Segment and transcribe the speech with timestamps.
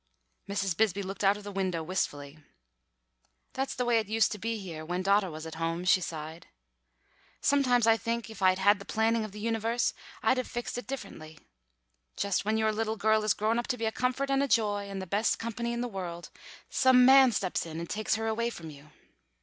[0.49, 0.75] Mrs.
[0.75, 2.47] Bisbee looked out of the window wistfully at nothing.
[3.53, 6.01] "That's the way that it used to be here when daughter was at home," she
[6.01, 6.47] sighed.
[7.39, 9.93] "Sometimes I think if I'd had the planning of the universe
[10.23, 11.37] I'd have fixed it differently.
[12.17, 14.89] Just when your little girl is grown up to be a comfort and a joy,
[14.89, 16.31] and the best company in the world,
[16.67, 18.89] some man steps in and takes her away from you.